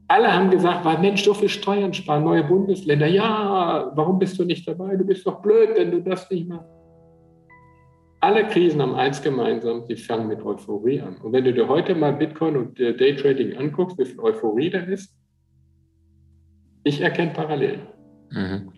Alle 0.10 0.34
haben 0.34 0.50
gesagt, 0.50 0.84
weil 0.86 0.98
Mensch, 0.98 1.24
so 1.24 1.36
viel 1.36 1.50
Steuern 1.50 1.94
sparen, 1.94 2.24
neue 2.24 2.44
Bundesländer. 2.44 3.06
Ja, 3.06 3.92
warum 3.94 4.18
bist 4.18 4.40
du 4.40 4.44
nicht 4.44 4.68
dabei? 4.68 4.96
Du 4.96 5.06
bist 5.06 5.26
doch 5.26 5.40
blöd, 5.40 5.70
wenn 5.76 5.92
du 5.92 6.02
das 6.02 6.30
nicht 6.32 6.50
machst. 6.50 6.68
Alle 8.20 8.48
Krisen 8.48 8.82
haben 8.82 8.96
eins 8.96 9.22
gemeinsam, 9.22 9.84
sie 9.88 9.96
fangen 9.96 10.28
mit 10.28 10.44
Euphorie 10.44 11.00
an. 11.00 11.18
Und 11.18 11.32
wenn 11.32 11.44
du 11.44 11.54
dir 11.54 11.68
heute 11.68 11.94
mal 11.94 12.12
Bitcoin 12.12 12.58
und 12.58 12.80
äh, 12.80 12.98
Daytrading 12.98 13.56
anguckst, 13.56 14.00
wie 14.00 14.06
viel 14.06 14.20
Euphorie 14.20 14.72
da 14.72 14.80
ist, 14.80 15.16
ich 16.84 17.00
erkenne 17.02 17.32
Parallelen. 17.32 17.82
Mhm. 18.32 18.72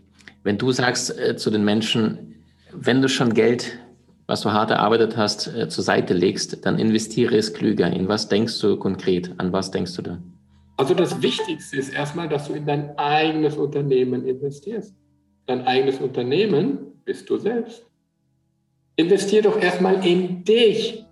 Wenn 0.44 0.58
du 0.58 0.72
sagst 0.72 1.18
äh, 1.18 1.38
zu 1.38 1.50
den 1.50 1.64
Menschen, 1.64 2.44
wenn 2.74 3.02
du 3.02 3.08
schon 3.08 3.34
Geld, 3.34 3.80
was 4.28 4.42
du 4.42 4.52
hart 4.52 4.70
erarbeitet 4.70 5.16
hast, 5.16 5.48
äh, 5.48 5.70
zur 5.70 5.86
Seite 5.86 6.14
legst, 6.14 6.66
dann 6.66 6.78
investiere 6.78 7.38
es 7.38 7.54
klüger. 7.54 7.88
In 7.88 8.10
was 8.10 8.28
denkst 8.28 8.60
du 8.60 8.78
konkret? 8.78 9.34
An 9.38 9.54
was 9.54 9.72
denkst 9.72 9.96
du 9.96 10.02
da? 10.02 10.20
Also 10.82 10.96
das 10.96 11.22
Wichtigste 11.22 11.78
ist 11.78 11.94
erstmal, 11.94 12.28
dass 12.28 12.48
du 12.48 12.54
in 12.54 12.66
dein 12.66 12.98
eigenes 12.98 13.56
Unternehmen 13.56 14.26
investierst. 14.26 14.96
Dein 15.46 15.62
eigenes 15.68 16.00
Unternehmen 16.00 17.00
bist 17.06 17.30
du 17.30 17.38
selbst. 17.38 17.86
Investier 18.96 19.44
doch 19.44 19.62
erstmal 19.62 20.04
in 20.04 20.44
dich. 20.44 21.06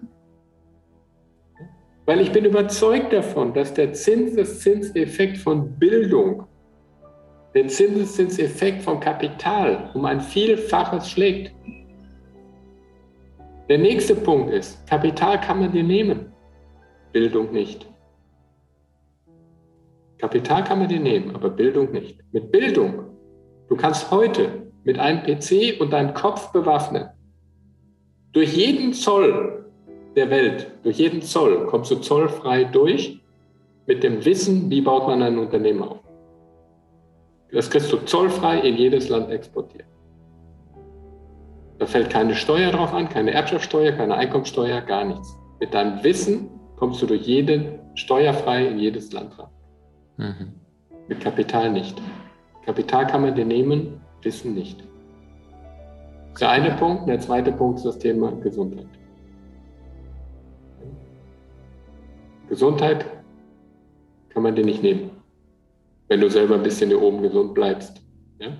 Weil 2.07 2.21
ich 2.21 2.31
bin 2.31 2.45
überzeugt 2.45 3.13
davon, 3.13 3.53
dass 3.53 3.71
der 3.71 3.93
Zinseszinseffekt 3.93 5.38
von 5.38 5.77
Bildung 5.77 6.47
den 7.53 7.69
Zinseszinseffekt 7.69 8.81
von 8.81 8.99
Kapital 8.99 9.91
um 9.93 10.03
ein 10.05 10.19
Vielfaches 10.19 11.11
schlägt. 11.11 11.53
Der 13.69 13.77
nächste 13.77 14.15
Punkt 14.15 14.51
ist, 14.51 14.83
Kapital 14.88 15.39
kann 15.39 15.59
man 15.59 15.71
dir 15.71 15.83
nehmen, 15.83 16.33
Bildung 17.11 17.51
nicht. 17.51 17.88
Kapital 20.19 20.63
kann 20.65 20.79
man 20.79 20.89
dir 20.89 20.99
nehmen, 20.99 21.33
aber 21.33 21.49
Bildung 21.49 21.91
nicht. 21.91 22.19
Mit 22.31 22.51
Bildung, 22.51 23.05
du 23.69 23.75
kannst 23.75 24.11
heute 24.11 24.69
mit 24.83 24.99
einem 24.99 25.23
PC 25.23 25.79
und 25.79 25.91
deinem 25.91 26.13
Kopf 26.13 26.51
bewaffnen, 26.51 27.09
durch 28.33 28.55
jeden 28.55 28.93
Zoll 28.93 29.65
der 30.15 30.29
Welt, 30.29 30.71
durch 30.83 30.97
jeden 30.99 31.21
Zoll 31.21 31.65
kommst 31.65 31.89
du 31.89 31.95
zollfrei 31.95 32.65
durch 32.65 33.19
mit 33.88 34.03
dem 34.03 34.23
Wissen, 34.23 34.69
wie 34.69 34.81
baut 34.81 35.07
man 35.07 35.23
ein 35.23 35.39
Unternehmen 35.39 35.81
auf. 35.81 35.99
Das 37.51 37.69
kriegst 37.69 37.91
du 37.91 37.97
zollfrei 37.97 38.59
in 38.59 38.75
jedes 38.75 39.09
Land 39.09 39.31
exportiert. 39.31 39.85
Da 41.79 41.85
fällt 41.85 42.09
keine 42.09 42.35
Steuer 42.35 42.71
drauf 42.71 42.93
an, 42.93 43.07
keine 43.07 43.31
Erbschaftssteuer, 43.31 43.93
keine 43.93 44.15
Einkommensteuer, 44.15 44.81
gar 44.81 45.05
nichts. 45.05 45.35
Mit 45.59 45.73
deinem 45.73 46.03
Wissen 46.03 46.49
kommst 46.75 47.01
du 47.01 47.07
durch 47.07 47.21
jeden 47.21 47.79
steuerfrei 47.95 48.67
in 48.67 48.79
jedes 48.79 49.11
Land 49.13 49.39
rein. 49.39 49.47
Mhm. 50.19 50.53
Mit 51.07 51.19
Kapital 51.19 51.71
nicht. 51.71 51.99
Kapital 52.65 53.07
kann 53.07 53.23
man 53.23 53.33
dir 53.35 53.45
nehmen, 53.45 53.99
Wissen 54.21 54.53
nicht. 54.53 54.83
Der 56.39 56.49
eine 56.49 56.71
Punkt. 56.71 57.07
Der 57.09 57.19
zweite 57.19 57.51
Punkt 57.51 57.77
ist 57.77 57.85
das 57.85 57.97
Thema 57.97 58.31
Gesundheit. 58.43 58.88
Gesundheit 62.47 63.05
kann 64.29 64.43
man 64.43 64.55
dir 64.55 64.65
nicht 64.65 64.83
nehmen 64.83 65.09
wenn 66.09 66.19
du 66.19 66.29
selber 66.29 66.55
ein 66.55 66.63
bisschen 66.63 66.89
hier 66.89 67.01
oben 67.01 67.21
gesund 67.21 67.53
bleibst. 67.53 68.01
Ja? 68.39 68.57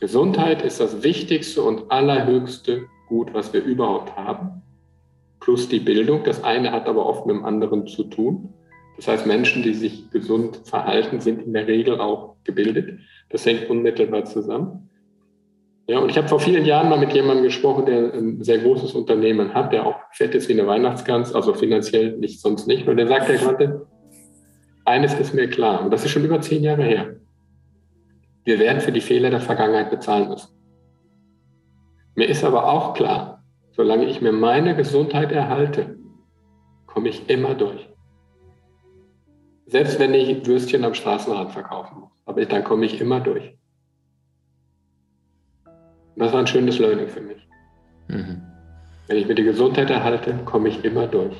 Gesundheit 0.00 0.62
ist 0.62 0.78
das 0.78 1.02
wichtigste 1.02 1.62
und 1.62 1.90
allerhöchste 1.90 2.86
Gut, 3.08 3.32
was 3.32 3.52
wir 3.54 3.64
überhaupt 3.64 4.14
haben. 4.16 4.62
plus 5.40 5.66
die 5.68 5.80
Bildung. 5.80 6.24
Das 6.24 6.44
eine 6.44 6.72
hat 6.72 6.86
aber 6.86 7.06
oft 7.06 7.24
mit 7.24 7.36
dem 7.36 7.44
anderen 7.46 7.86
zu 7.86 8.04
tun. 8.04 8.52
Das 8.98 9.06
heißt, 9.06 9.26
Menschen, 9.26 9.62
die 9.62 9.74
sich 9.74 10.10
gesund 10.10 10.60
verhalten, 10.64 11.20
sind 11.20 11.46
in 11.46 11.52
der 11.52 11.68
Regel 11.68 12.00
auch 12.00 12.34
gebildet. 12.42 12.98
Das 13.30 13.46
hängt 13.46 13.70
unmittelbar 13.70 14.24
zusammen. 14.24 14.90
Ja, 15.86 16.00
und 16.00 16.10
ich 16.10 16.18
habe 16.18 16.26
vor 16.26 16.40
vielen 16.40 16.64
Jahren 16.64 16.88
mal 16.88 16.98
mit 16.98 17.12
jemandem 17.12 17.44
gesprochen, 17.44 17.86
der 17.86 18.12
ein 18.12 18.42
sehr 18.42 18.58
großes 18.58 18.94
Unternehmen 18.94 19.54
hat, 19.54 19.72
der 19.72 19.86
auch 19.86 19.94
fett 20.10 20.34
ist 20.34 20.48
wie 20.48 20.54
eine 20.54 20.66
Weihnachtsgans, 20.66 21.32
also 21.32 21.54
finanziell 21.54 22.18
nicht, 22.18 22.40
sonst 22.40 22.66
nicht. 22.66 22.88
Und 22.88 22.96
der 22.96 23.06
sagt, 23.06 23.30
er 23.30 23.38
konnte, 23.38 23.86
eines 24.84 25.14
ist 25.14 25.32
mir 25.32 25.48
klar, 25.48 25.84
und 25.84 25.92
das 25.92 26.04
ist 26.04 26.10
schon 26.10 26.24
über 26.24 26.40
zehn 26.40 26.64
Jahre 26.64 26.82
her. 26.82 27.16
Wir 28.44 28.58
werden 28.58 28.80
für 28.80 28.92
die 28.92 29.00
Fehler 29.00 29.30
der 29.30 29.40
Vergangenheit 29.40 29.90
bezahlen 29.90 30.28
müssen. 30.28 30.48
Mir 32.16 32.28
ist 32.28 32.42
aber 32.42 32.68
auch 32.68 32.94
klar, 32.94 33.44
solange 33.70 34.06
ich 34.06 34.20
mir 34.20 34.32
meine 34.32 34.74
Gesundheit 34.74 35.30
erhalte, 35.30 35.96
komme 36.86 37.10
ich 37.10 37.30
immer 37.30 37.54
durch. 37.54 37.87
Selbst 39.68 39.98
wenn 39.98 40.14
ich 40.14 40.46
Würstchen 40.46 40.82
am 40.82 40.94
Straßenrand 40.94 41.52
verkaufen 41.52 42.00
muss, 42.00 42.12
aber 42.24 42.44
dann 42.46 42.64
komme 42.64 42.86
ich 42.86 43.02
immer 43.02 43.20
durch. 43.20 43.54
Das 46.16 46.32
war 46.32 46.40
ein 46.40 46.46
schönes 46.46 46.78
Learning 46.78 47.06
für 47.06 47.20
mich. 47.20 47.46
Mhm. 48.08 48.40
Wenn 49.08 49.16
ich 49.18 49.28
mir 49.28 49.34
die 49.34 49.44
Gesundheit 49.44 49.90
erhalte, 49.90 50.38
komme 50.46 50.70
ich 50.70 50.82
immer 50.84 51.06
durch. 51.06 51.36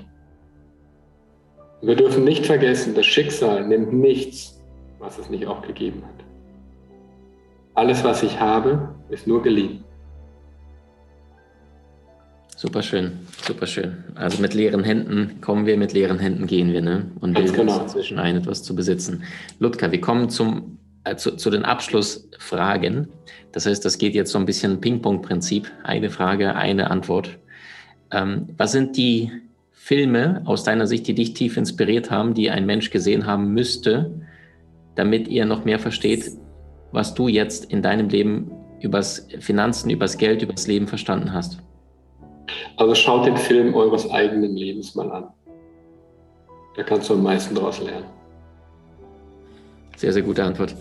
wir 1.80 1.96
dürfen 1.96 2.24
nicht 2.24 2.44
vergessen, 2.44 2.94
das 2.94 3.06
Schicksal 3.06 3.66
nimmt 3.66 3.94
nichts, 3.94 4.62
was 4.98 5.18
es 5.18 5.30
nicht 5.30 5.46
auch 5.46 5.62
gegeben 5.62 6.02
hat. 6.04 6.24
Alles, 7.74 8.04
was 8.04 8.22
ich 8.22 8.38
habe, 8.38 8.94
ist 9.08 9.26
nur 9.26 9.42
geliehen. 9.42 9.84
Super 12.58 12.82
schön, 12.82 13.12
super 13.46 13.68
schön. 13.68 13.98
Also 14.16 14.42
mit 14.42 14.52
leeren 14.52 14.82
Händen 14.82 15.40
kommen 15.40 15.64
wir, 15.64 15.76
mit 15.76 15.92
leeren 15.92 16.18
Händen 16.18 16.48
gehen 16.48 16.72
wir, 16.72 16.80
ne? 16.80 17.08
Und 17.20 17.34
bilden 17.34 17.54
genau. 17.54 17.74
uns 17.74 17.82
inzwischen 17.82 18.18
ein, 18.18 18.34
etwas 18.34 18.64
zu 18.64 18.74
besitzen. 18.74 19.22
Ludger, 19.60 19.92
wir 19.92 20.00
kommen 20.00 20.28
zum 20.28 20.76
äh, 21.04 21.14
zu, 21.14 21.36
zu, 21.36 21.50
den 21.50 21.64
Abschlussfragen. 21.64 23.06
Das 23.52 23.66
heißt, 23.66 23.84
das 23.84 23.96
geht 23.96 24.16
jetzt 24.16 24.32
so 24.32 24.40
ein 24.40 24.44
bisschen 24.44 24.80
Ping-Pong-Prinzip. 24.80 25.70
Eine 25.84 26.10
Frage, 26.10 26.56
eine 26.56 26.90
Antwort. 26.90 27.38
Ähm, 28.10 28.48
was 28.56 28.72
sind 28.72 28.96
die 28.96 29.30
Filme 29.70 30.42
aus 30.44 30.64
deiner 30.64 30.88
Sicht, 30.88 31.06
die 31.06 31.14
dich 31.14 31.34
tief 31.34 31.56
inspiriert 31.56 32.10
haben, 32.10 32.34
die 32.34 32.50
ein 32.50 32.66
Mensch 32.66 32.90
gesehen 32.90 33.24
haben 33.24 33.54
müsste, 33.54 34.10
damit 34.96 35.28
ihr 35.28 35.46
noch 35.46 35.64
mehr 35.64 35.78
versteht, 35.78 36.32
was 36.90 37.14
du 37.14 37.28
jetzt 37.28 37.66
in 37.66 37.82
deinem 37.82 38.08
Leben 38.08 38.50
übers 38.80 39.28
Finanzen, 39.38 39.90
übers 39.90 40.18
Geld, 40.18 40.42
übers 40.42 40.66
Leben 40.66 40.88
verstanden 40.88 41.32
hast? 41.32 41.60
Also 42.78 42.94
schaut 42.94 43.26
den 43.26 43.36
Film 43.36 43.74
eures 43.74 44.08
eigenen 44.10 44.56
Lebens 44.56 44.94
mal 44.94 45.10
an. 45.10 45.24
Da 46.76 46.84
kannst 46.84 47.10
du 47.10 47.14
am 47.14 47.24
meisten 47.24 47.56
daraus 47.56 47.80
lernen. 47.82 48.06
Sehr, 49.96 50.12
sehr 50.12 50.22
gute 50.22 50.44
Antwort. 50.44 50.76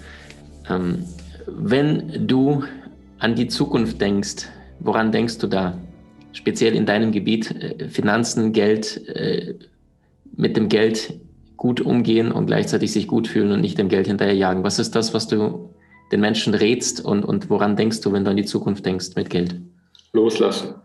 Ähm, 0.70 1.04
wenn 1.48 2.28
du 2.28 2.64
an 3.18 3.34
die 3.34 3.48
Zukunft 3.48 4.00
denkst, 4.00 4.46
woran 4.80 5.12
denkst 5.12 5.40
du 5.40 5.48
da? 5.48 5.76
Speziell 6.34 6.76
in 6.76 6.86
deinem 6.86 7.12
Gebiet 7.12 7.50
äh, 7.50 7.90
Finanzen, 7.90 8.54
Geld, 8.54 9.08
äh, 9.08 9.56
mit 10.36 10.56
dem 10.56 10.70
Geld 10.70 11.20
gut 11.56 11.82
umgehen 11.82 12.32
und 12.32 12.46
gleichzeitig 12.46 12.92
sich 12.92 13.08
gut 13.08 13.28
fühlen 13.28 13.52
und 13.52 13.62
nicht 13.62 13.80
dem 13.80 13.90
Geld 13.90 14.06
hinterherjagen. 14.06 14.64
Was 14.64 14.78
ist 14.78 14.96
das, 14.96 15.16
was 15.16 15.28
du 15.28 15.74
den 16.12 16.20
Menschen 16.20 16.54
rätst 16.54 17.04
und, 17.04 17.26
und 17.26 17.50
woran 17.50 17.76
denkst 17.76 18.02
du, 18.02 18.14
wenn 18.14 18.24
du 18.24 18.30
an 18.30 18.38
die 18.38 18.46
Zukunft 18.46 18.86
denkst 18.86 19.16
mit 19.16 19.32
Geld? 19.32 19.60
Loslassen. 20.14 20.76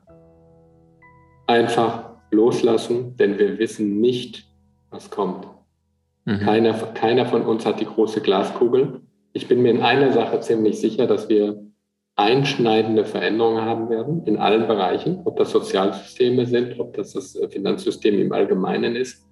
Einfach 1.46 2.10
loslassen, 2.30 3.16
denn 3.16 3.38
wir 3.38 3.58
wissen 3.58 4.00
nicht, 4.00 4.46
was 4.90 5.10
kommt. 5.10 5.46
Mhm. 6.24 6.38
Keiner, 6.38 6.72
keiner 6.72 7.26
von 7.26 7.42
uns 7.42 7.66
hat 7.66 7.80
die 7.80 7.86
große 7.86 8.20
Glaskugel. 8.20 9.00
Ich 9.32 9.48
bin 9.48 9.62
mir 9.62 9.70
in 9.70 9.82
einer 9.82 10.12
Sache 10.12 10.40
ziemlich 10.40 10.80
sicher, 10.80 11.06
dass 11.06 11.28
wir 11.28 11.62
einschneidende 12.16 13.04
Veränderungen 13.04 13.64
haben 13.64 13.88
werden 13.88 14.22
in 14.26 14.36
allen 14.36 14.66
Bereichen, 14.66 15.22
ob 15.24 15.36
das 15.36 15.50
Sozialsysteme 15.50 16.46
sind, 16.46 16.78
ob 16.78 16.94
das 16.94 17.12
das 17.12 17.34
äh, 17.36 17.48
Finanzsystem 17.48 18.18
im 18.18 18.32
Allgemeinen 18.32 18.96
ist. 18.96 19.26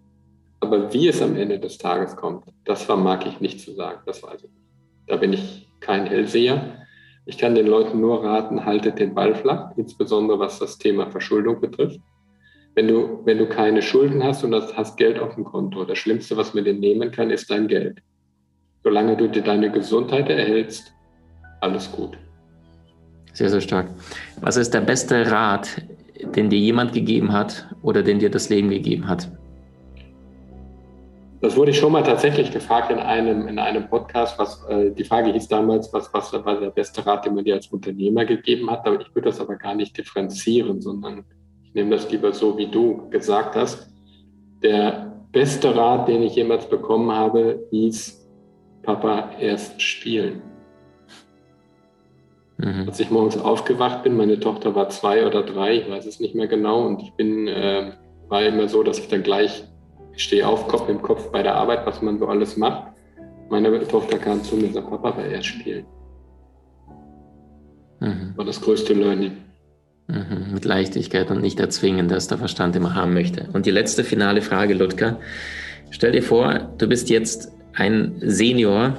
Aber 0.60 0.92
wie 0.92 1.08
es 1.08 1.22
am 1.22 1.36
Ende 1.36 1.58
des 1.58 1.78
Tages 1.78 2.16
kommt, 2.16 2.44
das 2.64 2.82
vermag 2.82 3.26
ich 3.26 3.40
nicht 3.40 3.60
zu 3.60 3.72
sagen, 3.72 4.00
das 4.06 4.22
weiß 4.22 4.44
ich 4.44 4.50
nicht. 4.50 4.66
Da 5.06 5.16
bin 5.16 5.32
ich 5.32 5.68
kein 5.80 6.06
Hellseher. 6.06 6.79
Ich 7.30 7.38
kann 7.38 7.54
den 7.54 7.68
Leuten 7.68 8.00
nur 8.00 8.24
raten, 8.24 8.64
haltet 8.64 8.98
den 8.98 9.14
Ball 9.14 9.36
flach, 9.36 9.70
insbesondere 9.76 10.40
was 10.40 10.58
das 10.58 10.78
Thema 10.78 11.08
Verschuldung 11.12 11.60
betrifft. 11.60 12.00
Wenn 12.74 12.88
du, 12.88 13.20
wenn 13.24 13.38
du 13.38 13.46
keine 13.46 13.82
Schulden 13.82 14.24
hast 14.24 14.42
und 14.42 14.52
hast 14.52 14.96
Geld 14.96 15.20
auf 15.20 15.36
dem 15.36 15.44
Konto, 15.44 15.84
das 15.84 15.96
Schlimmste, 15.96 16.36
was 16.36 16.54
man 16.54 16.64
dir 16.64 16.74
nehmen 16.74 17.12
kann, 17.12 17.30
ist 17.30 17.48
dein 17.48 17.68
Geld. 17.68 18.02
Solange 18.82 19.16
du 19.16 19.28
dir 19.28 19.42
deine 19.42 19.70
Gesundheit 19.70 20.28
erhältst, 20.28 20.92
alles 21.60 21.92
gut. 21.92 22.18
Sehr, 23.32 23.48
sehr 23.48 23.60
stark. 23.60 23.86
Was 24.40 24.56
ist 24.56 24.74
der 24.74 24.80
beste 24.80 25.30
Rat, 25.30 25.80
den 26.34 26.50
dir 26.50 26.58
jemand 26.58 26.92
gegeben 26.94 27.32
hat 27.32 27.68
oder 27.82 28.02
den 28.02 28.18
dir 28.18 28.30
das 28.30 28.48
Leben 28.48 28.70
gegeben 28.70 29.06
hat? 29.06 29.30
Das 31.40 31.56
wurde 31.56 31.70
ich 31.70 31.78
schon 31.78 31.92
mal 31.92 32.02
tatsächlich 32.02 32.50
gefragt 32.50 32.90
in 32.90 32.98
einem, 32.98 33.48
in 33.48 33.58
einem 33.58 33.88
Podcast, 33.88 34.38
was 34.38 34.62
äh, 34.68 34.90
die 34.90 35.04
Frage 35.04 35.32
hieß 35.32 35.48
damals, 35.48 35.90
was, 35.92 36.12
was 36.12 36.32
war 36.32 36.60
der 36.60 36.70
beste 36.70 37.04
Rat, 37.06 37.24
den 37.24 37.34
man 37.34 37.44
dir 37.44 37.54
als 37.54 37.68
Unternehmer 37.68 38.26
gegeben 38.26 38.70
hat. 38.70 38.86
Aber 38.86 39.00
ich 39.00 39.14
würde 39.14 39.30
das 39.30 39.40
aber 39.40 39.56
gar 39.56 39.74
nicht 39.74 39.96
differenzieren, 39.96 40.82
sondern 40.82 41.24
ich 41.62 41.72
nehme 41.72 41.90
das 41.90 42.10
lieber 42.10 42.32
so, 42.32 42.58
wie 42.58 42.66
du 42.66 43.08
gesagt 43.08 43.56
hast. 43.56 43.90
Der 44.62 45.10
beste 45.32 45.74
Rat, 45.74 46.08
den 46.08 46.22
ich 46.22 46.34
jemals 46.34 46.68
bekommen 46.68 47.10
habe, 47.10 47.66
hieß, 47.70 48.28
Papa, 48.82 49.30
erst 49.38 49.80
spielen. 49.80 50.42
Mhm. 52.58 52.84
Als 52.86 53.00
ich 53.00 53.10
morgens 53.10 53.38
aufgewacht 53.38 54.02
bin, 54.02 54.16
meine 54.16 54.38
Tochter 54.38 54.74
war 54.74 54.90
zwei 54.90 55.26
oder 55.26 55.42
drei, 55.42 55.78
ich 55.78 55.90
weiß 55.90 56.04
es 56.04 56.20
nicht 56.20 56.34
mehr 56.34 56.48
genau, 56.48 56.86
und 56.86 57.02
ich 57.02 57.12
bin, 57.14 57.48
äh, 57.48 57.92
war 58.28 58.44
immer 58.44 58.68
so, 58.68 58.82
dass 58.82 58.98
ich 58.98 59.08
dann 59.08 59.22
gleich, 59.22 59.64
ich 59.64 59.69
stehe 60.22 60.46
auf, 60.46 60.68
Kopf 60.68 60.88
im 60.88 61.00
Kopf 61.00 61.30
bei 61.30 61.42
der 61.42 61.54
Arbeit, 61.54 61.86
was 61.86 62.02
man 62.02 62.18
so 62.18 62.26
alles 62.26 62.56
macht. 62.56 62.92
Meine 63.48 63.86
Tochter 63.88 64.18
kam 64.18 64.42
zu 64.44 64.56
mir 64.56 64.66
und 64.66 64.74
sagte, 64.74 64.90
Papa, 64.90 65.22
erst 65.22 65.46
spielen. 65.46 65.84
Mhm. 68.00 68.32
War 68.36 68.44
das 68.44 68.60
größte 68.60 68.94
Learning. 68.94 69.32
Mhm, 70.08 70.54
mit 70.54 70.64
Leichtigkeit 70.64 71.30
und 71.30 71.40
nicht 71.40 71.60
erzwingen, 71.60 72.08
dass 72.08 72.28
der 72.28 72.38
Verstand 72.38 72.76
immer 72.76 72.94
haben 72.94 73.14
möchte. 73.14 73.48
Und 73.52 73.66
die 73.66 73.70
letzte 73.70 74.04
finale 74.04 74.42
Frage, 74.42 74.74
Ludger. 74.74 75.18
Stell 75.90 76.12
dir 76.12 76.22
vor, 76.22 76.70
du 76.78 76.88
bist 76.88 77.10
jetzt 77.10 77.52
ein 77.74 78.16
Senior 78.20 78.96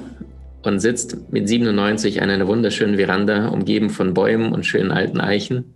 und 0.62 0.80
sitzt 0.80 1.32
mit 1.32 1.48
97 1.48 2.22
an 2.22 2.30
einer 2.30 2.46
wunderschönen 2.46 2.96
Veranda, 2.96 3.48
umgeben 3.48 3.90
von 3.90 4.14
Bäumen 4.14 4.52
und 4.52 4.64
schönen 4.64 4.90
alten 4.90 5.20
Eichen. 5.20 5.74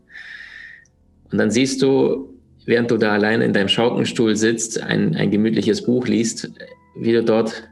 Und 1.31 1.39
dann 1.39 1.51
siehst 1.51 1.83
du, 1.83 2.36
während 2.67 2.91
du 2.91 2.99
da 2.99 3.13
alleine 3.13 3.45
in 3.45 3.53
deinem 3.53 3.69
Schaukenstuhl 3.69 4.37
sitzt, 4.37 4.83
ein, 4.83 5.17
ein 5.17 5.31
gemütliches 5.31 5.85
Buch 5.85 6.07
liest, 6.07 6.51
wie 6.99 7.13
du 7.13 7.25
dort 7.25 7.69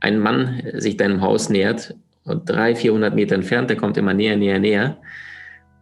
ein 0.00 0.18
Mann 0.18 0.62
sich 0.74 0.96
deinem 0.96 1.22
Haus 1.22 1.48
nähert 1.48 1.94
und 2.24 2.48
300, 2.48 2.78
400 2.78 3.14
Meter 3.14 3.34
entfernt, 3.34 3.70
der 3.70 3.76
kommt 3.76 3.96
immer 3.96 4.14
näher, 4.14 4.36
näher, 4.36 4.58
näher. 4.58 4.98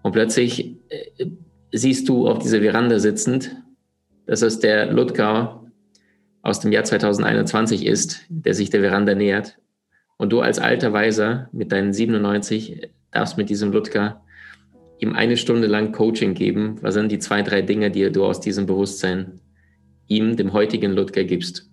Und 0.03 0.13
plötzlich 0.13 0.77
äh, 0.89 1.27
siehst 1.73 2.09
du 2.09 2.29
auf 2.29 2.39
dieser 2.39 2.61
Veranda 2.61 2.99
sitzend, 2.99 3.57
dass 4.27 4.43
es 4.43 4.61
der 4.61 4.93
Ludger 4.93 5.65
aus 6.43 6.61
dem 6.61 6.73
Jahr 6.73 6.85
2021 6.85 7.87
ist, 7.87 8.25
der 8.29 8.55
sich 8.55 8.71
der 8.71 8.81
Veranda 8.81 9.15
nähert. 9.15 9.59
Und 10.17 10.33
du 10.33 10.41
als 10.41 10.59
alter 10.59 10.93
Weiser 10.93 11.49
mit 11.53 11.73
deinen 11.73 11.93
97 11.93 12.89
darfst 13.11 13.37
mit 13.37 13.51
diesem 13.51 13.73
Ludger 13.73 14.22
ihm 15.03 15.15
eine 15.15 15.37
Stunde 15.37 15.67
lang 15.67 15.93
Coaching 15.93 16.35
geben. 16.35 16.77
Was 16.81 16.95
sind 16.95 17.11
die 17.11 17.19
zwei, 17.19 17.43
drei 17.43 17.61
Dinge, 17.61 17.91
die 17.91 18.11
du 18.11 18.25
aus 18.25 18.41
diesem 18.41 18.67
Bewusstsein 18.67 19.41
ihm, 20.07 20.37
dem 20.37 20.53
heutigen 20.53 20.93
Ludger, 20.93 21.25
gibst? 21.25 21.69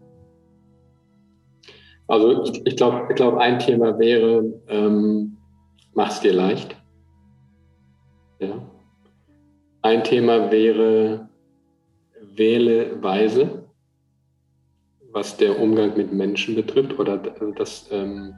Also 2.08 2.44
ich, 2.44 2.66
ich 2.66 2.76
glaube, 2.76 3.06
ich 3.10 3.16
glaub, 3.16 3.38
ein 3.38 3.60
Thema 3.60 4.00
wäre, 4.00 4.44
ähm, 4.68 5.38
mach's 5.94 6.22
dir 6.22 6.34
leicht. 6.34 6.76
Ja. 8.40 8.60
Ein 9.84 10.04
Thema 10.04 10.52
wäre, 10.52 11.30
wähle 12.36 13.02
weise, 13.04 13.66
was 15.12 15.38
der 15.38 15.60
Umgang 15.60 15.96
mit 15.96 16.12
Menschen 16.12 16.56
betrifft 16.56 16.98
oder 16.98 17.18
das 17.56 17.88
ähm, 17.92 18.34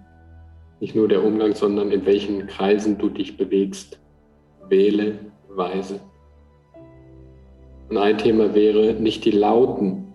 nicht 0.81 0.95
nur 0.95 1.07
der 1.07 1.23
Umgang, 1.23 1.55
sondern 1.55 1.91
in 1.91 2.05
welchen 2.05 2.47
Kreisen 2.47 2.97
du 2.97 3.09
dich 3.09 3.37
bewegst. 3.37 4.00
Wähle 4.69 5.19
weise. 5.49 5.99
Und 7.89 7.97
ein 7.97 8.17
Thema 8.17 8.55
wäre 8.55 8.93
nicht 8.93 9.25
die 9.25 9.31
Lauten, 9.31 10.13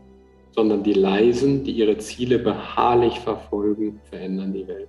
sondern 0.53 0.83
die 0.83 0.95
Leisen, 0.95 1.65
die 1.65 1.73
ihre 1.73 1.99
Ziele 1.99 2.38
beharrlich 2.38 3.19
verfolgen, 3.21 4.00
verändern 4.05 4.55
die 4.55 4.67
Welt. 4.67 4.88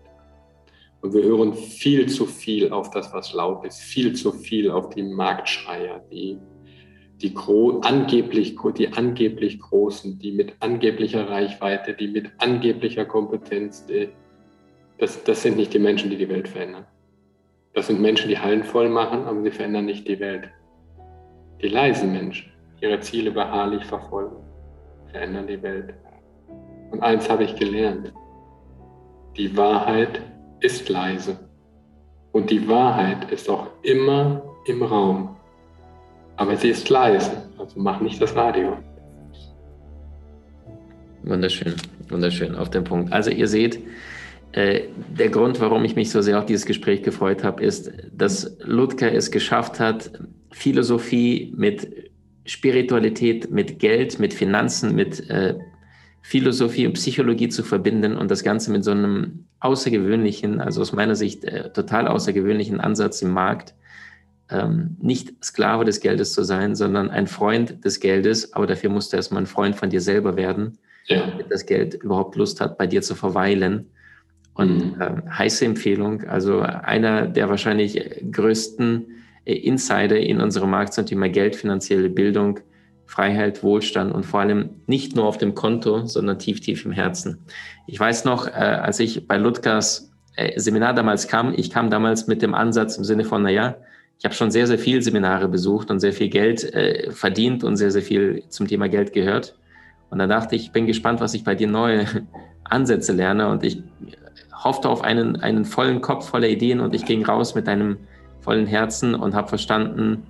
Und 1.02 1.14
wir 1.14 1.24
hören 1.24 1.54
viel 1.54 2.08
zu 2.08 2.26
viel 2.26 2.72
auf 2.72 2.90
das, 2.92 3.14
was 3.14 3.34
laut 3.34 3.66
ist, 3.66 3.80
viel 3.80 4.14
zu 4.14 4.32
viel 4.32 4.72
auf 4.72 4.90
die 4.90 5.04
Marktschreier, 5.04 6.02
die 6.12 6.38
die 7.22 7.34
angeblich, 7.82 8.56
die 8.78 8.90
angeblich 8.90 9.60
Großen, 9.60 10.20
die 10.20 10.32
mit 10.32 10.54
angeblicher 10.60 11.28
Reichweite, 11.28 11.94
die 11.94 12.08
mit 12.08 12.30
angeblicher 12.38 13.06
Kompetenz, 13.06 13.86
das, 15.00 15.24
das 15.24 15.42
sind 15.42 15.58
nicht 15.58 15.74
die 15.74 15.80
Menschen, 15.80 16.10
die 16.10 16.18
die 16.18 16.30
Welt 16.30 16.48
verändern. 16.48 16.86
Das 17.78 17.86
sind 17.86 18.02
Menschen, 18.02 18.30
die 18.30 18.40
Hallen 18.40 18.64
voll 18.64 18.90
machen, 18.90 19.26
aber 19.26 19.40
sie 19.44 19.52
verändern 19.52 19.86
nicht 19.86 20.08
die 20.08 20.20
Welt. 20.20 20.50
Die 21.62 21.68
leisen 21.68 22.12
Menschen, 22.12 22.52
die 22.82 22.86
ihre 22.86 23.00
Ziele 23.02 23.30
beharrlich 23.30 23.86
verfolgen, 23.86 24.38
verändern 25.12 25.46
die 25.46 25.62
Welt. 25.62 25.94
Und 26.90 27.04
eins 27.04 27.30
habe 27.30 27.44
ich 27.44 27.56
gelernt. 27.56 28.12
Die 29.38 29.56
Wahrheit 29.56 30.24
ist 30.60 30.90
leise. 30.90 31.38
Und 32.32 32.50
die 32.50 32.68
Wahrheit 32.68 33.32
ist 33.32 33.48
auch 33.48 33.68
immer 33.84 34.42
im 34.66 34.82
Raum. 34.82 35.36
Aber 36.38 36.56
sie 36.56 36.70
ist 36.70 36.90
leise, 36.90 37.48
also 37.60 37.80
mach 37.80 38.02
nicht 38.02 38.20
das 38.20 38.36
Radio. 38.36 38.76
Wunderschön, 41.22 41.76
wunderschön, 42.10 42.56
auf 42.56 42.72
den 42.72 42.84
Punkt. 42.84 43.14
Also 43.14 43.30
ihr 43.30 43.48
seht, 43.48 43.78
der 44.56 45.30
Grund, 45.30 45.60
warum 45.60 45.86
ich 45.86 45.96
mich 45.96 46.10
so 46.10 46.22
sehr 46.22 46.40
auf 46.40 46.46
dieses 46.46 46.66
Gespräch 46.66 47.04
gefreut 47.04 47.44
habe, 47.44 47.64
ist, 47.64 47.92
dass 48.12 48.58
Ludger 48.64 49.14
es 49.14 49.30
geschafft 49.30 49.80
hat, 49.80 50.12
Philosophie 50.52 51.54
mit 51.56 52.12
Spiritualität, 52.46 53.52
mit 53.52 53.80
Geld, 53.80 54.20
mit 54.20 54.34
Finanzen, 54.34 54.96
mit 54.96 55.30
äh, 55.30 55.56
Philosophie 56.22 56.88
und 56.88 56.94
Psychologie 56.94 57.50
zu 57.50 57.64
verbinden 57.64 58.18
und 58.18 58.32
das 58.32 58.44
Ganze 58.44 58.72
mit 58.72 58.84
so 58.84 58.92
einem 58.92 59.46
außergewöhnlichen, 59.60 60.60
also 60.60 60.82
aus 60.82 60.92
meiner 60.94 61.16
Sicht 61.16 61.44
äh, 61.44 61.72
total 61.72 62.08
außergewöhnlichen 62.08 62.80
Ansatz 62.80 63.22
im 63.22 63.32
Markt 63.32 63.76
ähm, 64.50 64.98
nicht 65.02 65.34
Sklave 65.44 65.86
des 65.86 66.00
Geldes 66.00 66.34
zu 66.34 66.44
sein, 66.44 66.76
sondern 66.76 67.10
ein 67.10 67.28
Freund 67.28 67.84
des 67.84 68.00
Geldes, 68.00 68.54
aber 68.54 68.68
dafür 68.68 68.90
musst 68.90 69.12
du 69.12 69.18
erstmal 69.18 69.44
ein 69.44 69.48
Freund 69.48 69.76
von 69.76 69.90
dir 69.90 70.02
selber 70.02 70.36
werden, 70.36 70.78
ja. 71.06 71.28
damit 71.28 71.52
das 71.52 71.66
Geld 71.66 71.96
überhaupt 71.96 72.36
Lust 72.36 72.62
hat, 72.62 72.78
bei 72.78 72.88
dir 72.88 73.02
zu 73.02 73.16
verweilen. 73.16 73.90
Und 74.58 75.00
äh, 75.00 75.12
heiße 75.30 75.66
Empfehlung, 75.66 76.24
also 76.24 76.62
einer 76.62 77.28
der 77.28 77.48
wahrscheinlich 77.48 78.02
größten 78.32 79.06
äh, 79.46 79.54
Insider 79.54 80.20
in 80.20 80.42
unserem 80.42 80.72
Markt 80.72 80.94
zum 80.94 81.06
Thema 81.06 81.30
Geld, 81.30 81.56
finanzielle 81.56 82.10
Bildung, 82.10 82.60
Freiheit, 83.06 83.64
Wohlstand 83.64 84.14
und 84.14 84.26
vor 84.26 84.40
allem 84.40 84.72
nicht 84.88 85.16
nur 85.16 85.26
auf 85.26 85.38
dem 85.38 85.54
Konto, 85.54 86.08
sondern 86.08 86.40
tief, 86.40 86.60
tief 86.60 86.86
im 86.86 86.92
Herzen. 86.92 87.46
Ich 87.86 88.00
weiß 88.00 88.26
noch, 88.26 88.48
äh, 88.48 88.52
als 88.52 89.00
ich 89.00 89.28
bei 89.28 89.38
Ludgers 89.38 90.12
äh, 90.36 90.60
Seminar 90.60 90.96
damals 90.96 91.28
kam, 91.28 91.54
ich 91.56 91.70
kam 91.70 91.92
damals 91.92 92.26
mit 92.26 92.42
dem 92.42 92.56
Ansatz 92.56 92.98
im 92.98 93.04
Sinne 93.04 93.26
von, 93.26 93.44
naja, 93.44 93.78
ich 94.18 94.26
habe 94.26 94.34
schon 94.34 94.50
sehr, 94.50 94.66
sehr 94.66 94.80
viele 94.80 95.04
Seminare 95.04 95.48
besucht 95.48 95.92
und 95.92 96.00
sehr 96.00 96.14
viel 96.14 96.30
Geld 96.30 96.64
äh, 96.74 97.12
verdient 97.12 97.64
und 97.64 97.78
sehr, 97.78 97.92
sehr 97.92 98.02
viel 98.02 98.44
zum 98.50 98.68
Thema 98.68 98.90
Geld 98.90 99.14
gehört. 99.14 99.56
Und 100.10 100.18
dann 100.18 100.30
dachte 100.30 100.56
ich, 100.56 100.64
ich 100.64 100.72
bin 100.72 100.88
gespannt, 100.88 101.22
was 101.22 101.36
ich 101.36 101.44
bei 101.44 101.54
dir 101.54 101.68
neue 101.68 102.06
Ansätze 102.64 103.14
lerne. 103.14 103.50
Und 103.50 103.64
ich 103.64 103.84
hoffte 104.68 104.90
auf 104.90 105.04
einen, 105.04 105.38
einen 105.38 105.66
vollen 105.66 106.02
Kopf 106.02 106.30
voller 106.30 106.50
Ideen 106.50 106.82
und 106.82 106.94
ich 106.94 107.06
ging 107.06 107.26
raus 107.26 107.56
mit 107.56 107.68
einem 107.68 107.98
vollen 108.42 108.68
Herzen 108.68 109.16
und 109.16 109.34
habe 109.34 109.48
verstanden, 109.48 110.24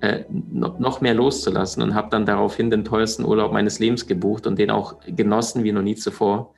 äh, 0.00 0.24
noch 0.30 1.00
mehr 1.00 1.14
loszulassen 1.14 1.82
und 1.82 1.94
habe 1.94 2.08
dann 2.10 2.26
daraufhin 2.26 2.70
den 2.70 2.84
teuersten 2.84 3.24
Urlaub 3.24 3.52
meines 3.52 3.78
Lebens 3.78 4.06
gebucht 4.06 4.46
und 4.46 4.58
den 4.58 4.70
auch 4.70 4.96
genossen 5.06 5.62
wie 5.64 5.72
noch 5.72 5.82
nie 5.82 5.94
zuvor, 5.94 6.54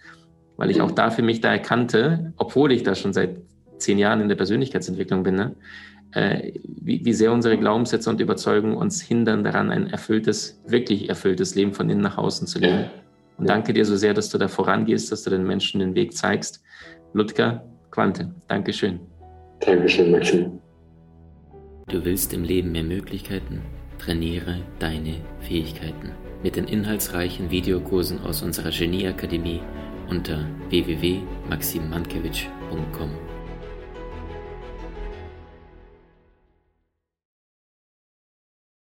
weil 0.57 0.71
ich 0.71 0.81
auch 0.81 0.91
da 0.91 1.11
für 1.11 1.23
mich 1.23 1.41
da 1.41 1.51
erkannte, 1.51 2.33
obwohl 2.37 2.73
ich 2.73 2.83
da 2.83 2.95
schon 2.95 3.13
seit 3.13 3.37
zehn 3.79 3.99
Jahren 3.99 4.21
in 4.21 4.29
der 4.29 4.37
Persönlichkeitsentwicklung 4.37 5.25
bin, 5.25 5.35
ne, 5.35 5.57
äh, 6.13 6.53
wie, 6.65 7.05
wie 7.05 7.13
sehr 7.13 7.33
unsere 7.33 7.59
Glaubenssätze 7.59 8.09
und 8.09 8.21
Überzeugungen 8.21 8.77
uns 8.77 9.03
hindern 9.03 9.45
daran, 9.45 9.71
ein 9.71 9.89
erfülltes, 9.89 10.63
wirklich 10.67 11.09
erfülltes 11.09 11.55
Leben 11.55 11.73
von 11.73 11.91
innen 11.91 12.03
nach 12.03 12.19
außen 12.19 12.47
zu 12.47 12.61
leben. 12.61 12.85
Und 13.37 13.49
danke 13.49 13.73
dir 13.73 13.85
so 13.85 13.97
sehr, 13.97 14.15
dass 14.15 14.31
du 14.31 14.39
da 14.39 14.49
vorangehst, 14.49 15.11
dass 15.11 15.25
du 15.25 15.31
den 15.31 15.45
Menschen 15.47 15.81
den 15.81 15.95
Weg 15.95 16.17
zeigst. 16.17 16.63
Ludger 17.15 17.65
Quante, 17.93 18.35
Dankeschön. 18.49 18.99
Dankeschön, 19.61 20.11
Maxim. 20.11 20.59
Du 21.87 22.05
willst 22.05 22.35
im 22.35 22.43
Leben 22.43 22.73
mehr 22.73 22.83
Möglichkeiten? 22.83 23.63
Trainiere 23.99 24.59
deine 24.81 25.15
Fähigkeiten 25.39 26.11
mit 26.43 26.57
den 26.57 26.65
inhaltsreichen 26.65 27.53
Videokursen 27.53 28.21
aus 28.21 28.43
unserer 28.43 28.71
Genieakademie 28.71 29.61
unter 30.11 30.45
www.maximmankiewicz.com. 30.71 33.11